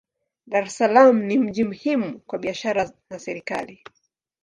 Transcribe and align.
Dar 0.53 0.63
es 0.69 0.77
Salaam 0.79 1.17
ni 1.27 1.37
mji 1.39 1.63
muhimu 1.63 2.19
kwa 2.19 2.39
biashara 2.39 2.91
na 3.09 3.19
serikali. 3.19 3.83